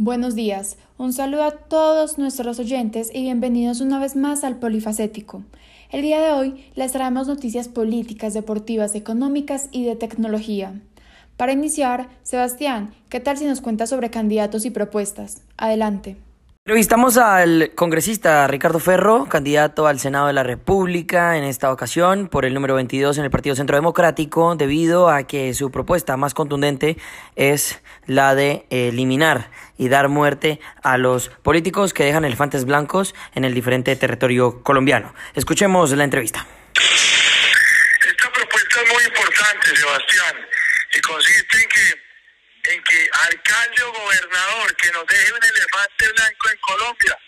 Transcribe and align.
Buenos 0.00 0.36
días, 0.36 0.76
un 0.96 1.12
saludo 1.12 1.42
a 1.42 1.50
todos 1.50 2.18
nuestros 2.18 2.60
oyentes 2.60 3.10
y 3.12 3.22
bienvenidos 3.22 3.80
una 3.80 3.98
vez 3.98 4.14
más 4.14 4.44
al 4.44 4.60
Polifacético. 4.60 5.42
El 5.90 6.02
día 6.02 6.20
de 6.20 6.30
hoy 6.30 6.64
les 6.76 6.92
traemos 6.92 7.26
noticias 7.26 7.66
políticas, 7.66 8.32
deportivas, 8.32 8.94
económicas 8.94 9.68
y 9.72 9.84
de 9.84 9.96
tecnología. 9.96 10.80
Para 11.36 11.50
iniciar, 11.50 12.10
Sebastián, 12.22 12.94
¿qué 13.08 13.18
tal 13.18 13.38
si 13.38 13.46
nos 13.46 13.60
cuentas 13.60 13.90
sobre 13.90 14.08
candidatos 14.08 14.66
y 14.66 14.70
propuestas? 14.70 15.42
Adelante. 15.56 16.16
Entrevistamos 16.68 17.16
al 17.16 17.72
congresista 17.74 18.46
Ricardo 18.46 18.78
Ferro, 18.78 19.26
candidato 19.26 19.86
al 19.86 19.98
Senado 19.98 20.26
de 20.26 20.34
la 20.34 20.42
República 20.42 21.38
en 21.38 21.44
esta 21.44 21.72
ocasión 21.72 22.28
por 22.28 22.44
el 22.44 22.52
número 22.52 22.74
22 22.74 23.16
en 23.16 23.24
el 23.24 23.30
Partido 23.30 23.56
Centro 23.56 23.74
Democrático, 23.74 24.54
debido 24.54 25.08
a 25.08 25.22
que 25.22 25.54
su 25.54 25.70
propuesta 25.70 26.18
más 26.18 26.34
contundente 26.34 26.98
es 27.36 27.80
la 28.04 28.34
de 28.34 28.66
eliminar 28.68 29.50
y 29.78 29.88
dar 29.88 30.10
muerte 30.10 30.60
a 30.82 30.98
los 30.98 31.30
políticos 31.30 31.94
que 31.94 32.04
dejan 32.04 32.26
elefantes 32.26 32.66
blancos 32.66 33.14
en 33.34 33.46
el 33.46 33.54
diferente 33.54 33.96
territorio 33.96 34.62
colombiano. 34.62 35.14
Escuchemos 35.34 35.92
la 35.92 36.04
entrevista. 36.04 36.46
Esta 36.74 38.30
propuesta 38.30 38.82
es 38.82 38.92
muy 38.92 39.04
importante, 39.04 39.74
Sebastián, 39.74 40.36
y 40.94 41.00
consiste 41.00 41.62
en 41.62 41.68
que 41.70 42.08
en 42.64 42.82
que 42.84 43.08
alcalde 43.28 43.82
o 43.82 43.92
gobernador 43.92 44.76
que 44.76 44.90
nos 44.92 45.06
deje 45.06 45.32
un 45.32 45.44
elefante 45.44 46.08
blanco 46.12 46.50
en 46.50 46.58
Colombia, 46.58 47.18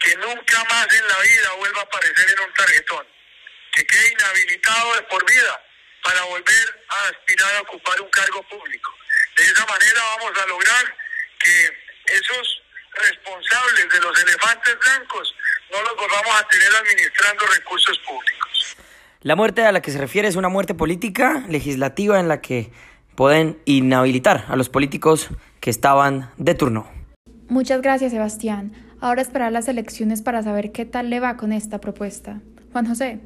que 0.00 0.16
nunca 0.16 0.64
más 0.64 0.86
en 0.94 1.08
la 1.08 1.18
vida 1.20 1.52
vuelva 1.58 1.80
a 1.80 1.84
aparecer 1.84 2.30
en 2.30 2.40
un 2.40 2.54
tarjetón, 2.54 3.06
que 3.72 3.86
quede 3.86 4.12
inhabilitado 4.12 4.94
de 4.94 5.02
por 5.02 5.24
vida 5.28 5.62
para 6.02 6.22
volver 6.22 6.84
a 6.88 7.08
aspirar 7.08 7.54
a 7.56 7.60
ocupar 7.62 8.00
un 8.00 8.10
cargo 8.10 8.42
público. 8.48 8.94
De 9.36 9.44
esa 9.44 9.66
manera 9.66 10.00
vamos 10.16 10.38
a 10.38 10.46
lograr 10.46 10.96
que 11.38 11.72
esos 12.06 12.62
responsables 12.94 13.88
de 13.92 14.00
los 14.00 14.22
elefantes 14.22 14.78
blancos 14.78 15.34
no 15.70 15.82
los 15.82 15.96
volvamos 15.96 16.40
a 16.40 16.48
tener 16.48 16.74
administrando 16.74 17.46
recursos 17.46 17.98
públicos. 18.00 18.76
La 19.22 19.36
muerte 19.36 19.64
a 19.64 19.72
la 19.72 19.82
que 19.82 19.90
se 19.90 19.98
refiere 19.98 20.28
es 20.28 20.36
una 20.36 20.48
muerte 20.48 20.74
política, 20.74 21.42
legislativa, 21.48 22.20
en 22.20 22.28
la 22.28 22.40
que 22.40 22.70
pueden 23.18 23.58
inhabilitar 23.64 24.44
a 24.46 24.54
los 24.54 24.68
políticos 24.68 25.26
que 25.58 25.70
estaban 25.70 26.30
de 26.36 26.54
turno. 26.54 26.86
Muchas 27.48 27.82
gracias, 27.82 28.12
Sebastián. 28.12 28.70
Ahora 29.00 29.22
esperar 29.22 29.50
las 29.50 29.66
elecciones 29.66 30.22
para 30.22 30.40
saber 30.44 30.70
qué 30.70 30.84
tal 30.84 31.10
le 31.10 31.18
va 31.18 31.36
con 31.36 31.52
esta 31.52 31.80
propuesta. 31.80 32.40
Juan 32.72 32.86
José. 32.86 33.18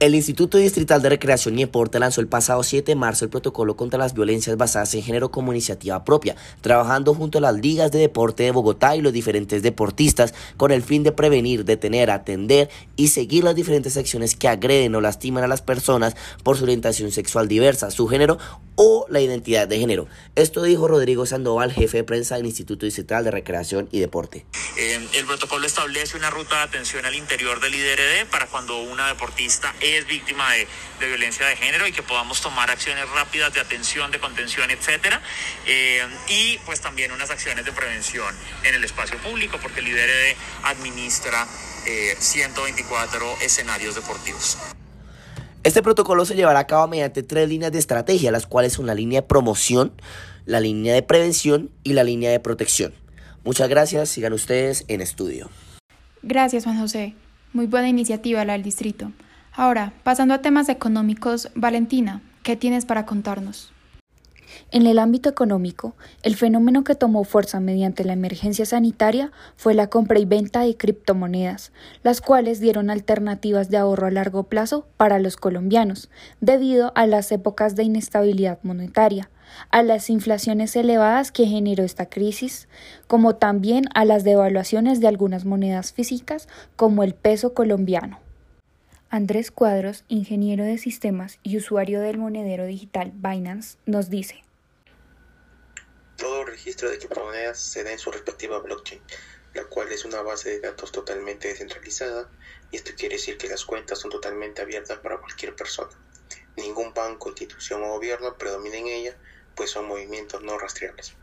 El 0.00 0.16
Instituto 0.16 0.58
Distrital 0.58 1.00
de 1.00 1.08
Recreación 1.08 1.56
y 1.56 1.62
Deporte 1.62 2.00
lanzó 2.00 2.20
el 2.20 2.26
pasado 2.26 2.64
7 2.64 2.90
de 2.90 2.96
marzo 2.96 3.24
el 3.24 3.30
protocolo 3.30 3.76
contra 3.76 3.98
las 3.98 4.12
violencias 4.12 4.56
basadas 4.56 4.92
en 4.94 5.02
género 5.02 5.30
como 5.30 5.52
iniciativa 5.52 6.04
propia, 6.04 6.34
trabajando 6.60 7.14
junto 7.14 7.38
a 7.38 7.40
las 7.40 7.54
ligas 7.54 7.92
de 7.92 8.00
deporte 8.00 8.42
de 8.42 8.50
Bogotá 8.50 8.96
y 8.96 9.00
los 9.00 9.12
diferentes 9.12 9.62
deportistas 9.62 10.34
con 10.56 10.72
el 10.72 10.82
fin 10.82 11.04
de 11.04 11.12
prevenir, 11.12 11.64
detener, 11.64 12.10
atender 12.10 12.68
y 12.96 13.08
seguir 13.08 13.44
las 13.44 13.54
diferentes 13.54 13.96
acciones 13.96 14.34
que 14.34 14.48
agreden 14.48 14.96
o 14.96 15.00
lastiman 15.00 15.44
a 15.44 15.48
las 15.48 15.62
personas 15.62 16.16
por 16.42 16.56
su 16.58 16.64
orientación 16.64 17.12
sexual 17.12 17.46
diversa, 17.46 17.92
su 17.92 18.08
género 18.08 18.38
o 18.76 19.06
la 19.08 19.20
identidad 19.20 19.68
de 19.68 19.78
género. 19.78 20.08
Esto 20.34 20.62
dijo 20.62 20.88
Rodrigo 20.88 21.26
Sandoval, 21.26 21.72
jefe 21.72 21.98
de 21.98 22.04
prensa 22.04 22.36
del 22.36 22.46
Instituto 22.46 22.86
Distrital 22.86 23.24
de 23.24 23.30
Recreación 23.30 23.88
y 23.92 24.00
Deporte. 24.00 24.46
Eh, 24.76 25.08
el 25.14 25.26
protocolo 25.26 25.66
establece 25.66 26.16
una 26.16 26.30
ruta 26.30 26.56
de 26.56 26.62
atención 26.62 27.04
al 27.06 27.14
interior 27.14 27.60
del 27.60 27.74
IDRD 27.74 28.26
para 28.30 28.46
cuando 28.46 28.80
una 28.82 29.08
deportista 29.08 29.74
es 29.80 30.06
víctima 30.06 30.52
de, 30.52 30.66
violencia 31.06 31.46
de 31.46 31.56
género 31.56 31.86
y 31.86 31.92
que 31.92 32.02
podamos 32.02 32.40
tomar 32.40 32.70
acciones 32.70 33.08
rápidas 33.10 33.52
de 33.52 33.60
atención, 33.60 34.10
de 34.10 34.18
contención, 34.18 34.70
etcétera. 34.70 35.20
Eh, 35.66 36.02
y 36.28 36.58
pues 36.64 36.80
también 36.80 37.12
unas 37.12 37.30
acciones 37.30 37.64
de 37.64 37.72
prevención 37.72 38.34
en 38.62 38.74
el 38.74 38.84
espacio 38.84 39.18
público, 39.18 39.58
porque 39.60 39.80
el 39.80 39.88
IDRD 39.88 40.36
administra 40.62 41.46
eh, 41.86 42.16
124 42.18 43.36
escenarios 43.42 43.94
deportivos. 43.94 44.56
Este 45.64 45.82
protocolo 45.82 46.26
se 46.26 46.34
llevará 46.34 46.58
a 46.58 46.66
cabo 46.66 46.88
mediante 46.88 47.22
tres 47.22 47.48
líneas 47.48 47.72
de 47.72 47.78
estrategia, 47.78 48.30
las 48.30 48.46
cuales 48.46 48.74
son 48.74 48.84
la 48.86 48.94
línea 48.94 49.22
de 49.22 49.26
promoción, 49.26 49.92
la 50.44 50.60
línea 50.60 50.92
de 50.92 51.02
prevención 51.02 51.70
y 51.82 51.94
la 51.94 52.04
línea 52.04 52.30
de 52.30 52.38
protección. 52.38 52.92
Muchas 53.44 53.70
gracias, 53.70 54.10
sigan 54.10 54.34
ustedes 54.34 54.84
en 54.88 55.00
estudio. 55.00 55.48
Gracias, 56.22 56.64
Juan 56.64 56.78
José. 56.78 57.14
Muy 57.54 57.64
buena 57.64 57.88
iniciativa 57.88 58.44
la 58.44 58.52
del 58.52 58.62
distrito. 58.62 59.10
Ahora, 59.54 59.94
pasando 60.02 60.34
a 60.34 60.42
temas 60.42 60.68
económicos, 60.68 61.48
Valentina, 61.54 62.20
¿qué 62.42 62.56
tienes 62.56 62.84
para 62.84 63.06
contarnos? 63.06 63.73
En 64.70 64.86
el 64.86 64.98
ámbito 64.98 65.28
económico, 65.28 65.94
el 66.22 66.36
fenómeno 66.36 66.84
que 66.84 66.94
tomó 66.94 67.24
fuerza 67.24 67.60
mediante 67.60 68.04
la 68.04 68.12
emergencia 68.12 68.66
sanitaria 68.66 69.32
fue 69.56 69.74
la 69.74 69.88
compra 69.88 70.18
y 70.18 70.24
venta 70.24 70.60
de 70.60 70.76
criptomonedas, 70.76 71.72
las 72.02 72.20
cuales 72.20 72.60
dieron 72.60 72.90
alternativas 72.90 73.70
de 73.70 73.76
ahorro 73.76 74.06
a 74.06 74.10
largo 74.10 74.44
plazo 74.44 74.86
para 74.96 75.18
los 75.18 75.36
colombianos, 75.36 76.10
debido 76.40 76.92
a 76.94 77.06
las 77.06 77.30
épocas 77.32 77.76
de 77.76 77.84
inestabilidad 77.84 78.58
monetaria, 78.62 79.30
a 79.70 79.82
las 79.82 80.10
inflaciones 80.10 80.74
elevadas 80.76 81.30
que 81.30 81.46
generó 81.46 81.84
esta 81.84 82.06
crisis, 82.06 82.68
como 83.06 83.36
también 83.36 83.84
a 83.94 84.04
las 84.04 84.24
devaluaciones 84.24 85.00
de 85.00 85.08
algunas 85.08 85.44
monedas 85.44 85.92
físicas 85.92 86.48
como 86.76 87.02
el 87.02 87.14
peso 87.14 87.54
colombiano. 87.54 88.23
Andrés 89.10 89.50
Cuadros, 89.50 90.04
ingeniero 90.08 90.64
de 90.64 90.78
sistemas 90.78 91.38
y 91.42 91.56
usuario 91.56 92.00
del 92.00 92.18
monedero 92.18 92.66
digital 92.66 93.12
Binance, 93.14 93.78
nos 93.86 94.10
dice. 94.10 94.42
Todo 96.16 96.44
registro 96.44 96.90
de 96.90 96.98
criptomonedas 96.98 97.58
se 97.58 97.84
da 97.84 97.92
en 97.92 97.98
su 97.98 98.10
respectiva 98.10 98.58
blockchain, 98.58 99.00
la 99.54 99.64
cual 99.64 99.92
es 99.92 100.04
una 100.04 100.22
base 100.22 100.50
de 100.50 100.60
datos 100.60 100.90
totalmente 100.90 101.48
descentralizada, 101.48 102.28
y 102.70 102.76
esto 102.76 102.92
quiere 102.96 103.16
decir 103.16 103.38
que 103.38 103.48
las 103.48 103.64
cuentas 103.64 104.00
son 104.00 104.10
totalmente 104.10 104.62
abiertas 104.62 104.98
para 104.98 105.18
cualquier 105.18 105.54
persona. 105.54 105.92
Ningún 106.56 106.92
banco, 106.92 107.28
institución 107.28 107.82
o 107.84 107.88
gobierno 107.88 108.36
predomina 108.36 108.76
en 108.76 108.86
ella, 108.86 109.16
pues 109.54 109.70
son 109.70 109.86
movimientos 109.86 110.42
no 110.42 110.58
rastreables. 110.58 111.14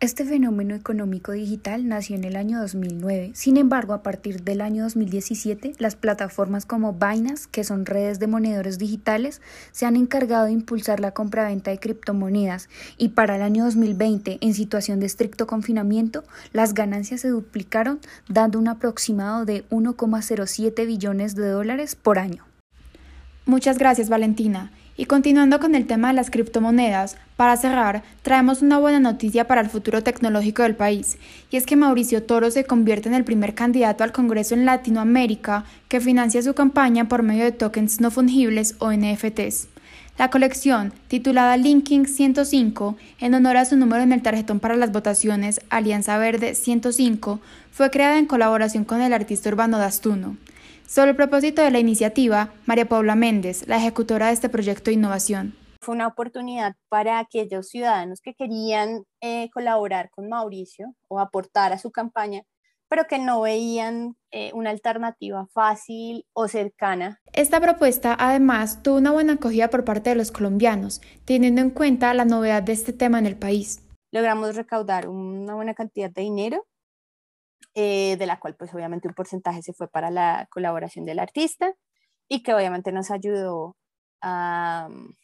Este 0.00 0.24
fenómeno 0.24 0.76
económico 0.76 1.32
digital 1.32 1.88
nació 1.88 2.14
en 2.14 2.22
el 2.22 2.36
año 2.36 2.60
2009. 2.60 3.32
Sin 3.34 3.56
embargo, 3.56 3.94
a 3.94 4.04
partir 4.04 4.44
del 4.44 4.60
año 4.60 4.84
2017, 4.84 5.72
las 5.78 5.96
plataformas 5.96 6.66
como 6.66 6.92
Binance, 6.92 7.48
que 7.50 7.64
son 7.64 7.84
redes 7.84 8.20
de 8.20 8.28
monedores 8.28 8.78
digitales, 8.78 9.42
se 9.72 9.86
han 9.86 9.96
encargado 9.96 10.44
de 10.44 10.52
impulsar 10.52 11.00
la 11.00 11.10
compraventa 11.10 11.72
de 11.72 11.80
criptomonedas 11.80 12.68
y 12.96 13.08
para 13.08 13.34
el 13.34 13.42
año 13.42 13.64
2020, 13.64 14.38
en 14.40 14.54
situación 14.54 15.00
de 15.00 15.06
estricto 15.06 15.48
confinamiento, 15.48 16.22
las 16.52 16.74
ganancias 16.74 17.22
se 17.22 17.30
duplicaron, 17.30 17.98
dando 18.28 18.60
un 18.60 18.68
aproximado 18.68 19.44
de 19.46 19.68
1,07 19.68 20.86
billones 20.86 21.34
de 21.34 21.48
dólares 21.48 21.96
por 21.96 22.20
año. 22.20 22.44
Muchas 23.46 23.78
gracias, 23.78 24.08
Valentina. 24.08 24.70
Y 25.00 25.06
continuando 25.06 25.60
con 25.60 25.76
el 25.76 25.86
tema 25.86 26.08
de 26.08 26.14
las 26.14 26.28
criptomonedas, 26.28 27.16
para 27.36 27.56
cerrar, 27.56 28.02
traemos 28.22 28.62
una 28.62 28.78
buena 28.78 28.98
noticia 28.98 29.46
para 29.46 29.60
el 29.60 29.68
futuro 29.68 30.02
tecnológico 30.02 30.64
del 30.64 30.74
país, 30.74 31.18
y 31.52 31.56
es 31.56 31.66
que 31.66 31.76
Mauricio 31.76 32.24
Toro 32.24 32.50
se 32.50 32.64
convierte 32.64 33.08
en 33.08 33.14
el 33.14 33.22
primer 33.22 33.54
candidato 33.54 34.02
al 34.02 34.10
Congreso 34.10 34.56
en 34.56 34.64
Latinoamérica 34.64 35.64
que 35.86 36.00
financia 36.00 36.42
su 36.42 36.52
campaña 36.54 37.06
por 37.06 37.22
medio 37.22 37.44
de 37.44 37.52
tokens 37.52 38.00
no 38.00 38.10
fungibles 38.10 38.74
o 38.80 38.90
NFTs. 38.92 39.68
La 40.18 40.30
colección, 40.30 40.92
titulada 41.06 41.56
Linking 41.56 42.06
105, 42.06 42.96
en 43.20 43.34
honor 43.34 43.56
a 43.56 43.66
su 43.66 43.76
número 43.76 44.02
en 44.02 44.10
el 44.10 44.22
tarjetón 44.22 44.58
para 44.58 44.74
las 44.74 44.90
votaciones 44.90 45.60
Alianza 45.70 46.18
Verde 46.18 46.56
105, 46.56 47.38
fue 47.70 47.90
creada 47.90 48.18
en 48.18 48.26
colaboración 48.26 48.82
con 48.84 49.00
el 49.00 49.12
artista 49.12 49.48
urbano 49.48 49.78
Dastuno. 49.78 50.36
Sobre 50.88 51.10
el 51.10 51.16
propósito 51.16 51.60
de 51.60 51.70
la 51.70 51.80
iniciativa, 51.80 52.54
María 52.64 52.88
Paula 52.88 53.14
Méndez, 53.14 53.68
la 53.68 53.76
ejecutora 53.76 54.28
de 54.28 54.32
este 54.32 54.48
proyecto 54.48 54.84
de 54.84 54.94
innovación. 54.94 55.54
Fue 55.82 55.94
una 55.94 56.06
oportunidad 56.06 56.76
para 56.88 57.18
aquellos 57.18 57.68
ciudadanos 57.68 58.22
que 58.22 58.32
querían 58.32 59.02
eh, 59.20 59.50
colaborar 59.50 60.08
con 60.08 60.30
Mauricio 60.30 60.94
o 61.08 61.20
aportar 61.20 61.74
a 61.74 61.78
su 61.78 61.90
campaña, 61.90 62.44
pero 62.88 63.04
que 63.04 63.18
no 63.18 63.42
veían 63.42 64.16
eh, 64.30 64.50
una 64.54 64.70
alternativa 64.70 65.46
fácil 65.52 66.24
o 66.32 66.48
cercana. 66.48 67.20
Esta 67.34 67.60
propuesta 67.60 68.16
además 68.18 68.82
tuvo 68.82 68.96
una 68.96 69.12
buena 69.12 69.34
acogida 69.34 69.68
por 69.68 69.84
parte 69.84 70.08
de 70.08 70.16
los 70.16 70.32
colombianos, 70.32 71.02
teniendo 71.26 71.60
en 71.60 71.68
cuenta 71.68 72.14
la 72.14 72.24
novedad 72.24 72.62
de 72.62 72.72
este 72.72 72.94
tema 72.94 73.18
en 73.18 73.26
el 73.26 73.36
país. 73.36 73.82
Logramos 74.10 74.56
recaudar 74.56 75.06
una 75.06 75.54
buena 75.54 75.74
cantidad 75.74 76.10
de 76.10 76.22
dinero 76.22 76.64
eh, 77.80 78.16
de 78.16 78.26
la 78.26 78.40
cual 78.40 78.56
pues 78.56 78.74
obviamente 78.74 79.06
un 79.06 79.14
porcentaje 79.14 79.62
se 79.62 79.72
fue 79.72 79.86
para 79.86 80.10
la 80.10 80.48
colaboración 80.50 81.04
del 81.04 81.20
artista 81.20 81.74
y 82.26 82.42
que 82.42 82.52
obviamente 82.52 82.90
nos 82.90 83.12
ayudó 83.12 83.76
a 84.20 84.88
um, 84.90 85.14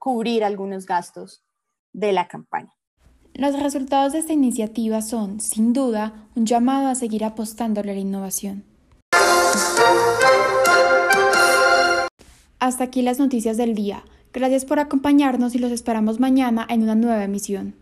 cubrir 0.00 0.42
algunos 0.42 0.84
gastos 0.84 1.44
de 1.92 2.12
la 2.12 2.26
campaña. 2.26 2.72
Los 3.34 3.62
resultados 3.62 4.14
de 4.14 4.18
esta 4.18 4.32
iniciativa 4.32 5.00
son, 5.00 5.38
sin 5.38 5.72
duda, 5.72 6.28
un 6.34 6.44
llamado 6.44 6.88
a 6.88 6.96
seguir 6.96 7.24
apostándole 7.24 7.92
a 7.92 7.94
la 7.94 8.00
innovación. 8.00 8.64
Hasta 12.58 12.82
aquí 12.82 13.02
las 13.02 13.20
noticias 13.20 13.56
del 13.56 13.76
día. 13.76 14.02
Gracias 14.32 14.64
por 14.64 14.80
acompañarnos 14.80 15.54
y 15.54 15.60
los 15.60 15.70
esperamos 15.70 16.18
mañana 16.18 16.66
en 16.68 16.82
una 16.82 16.96
nueva 16.96 17.22
emisión. 17.22 17.76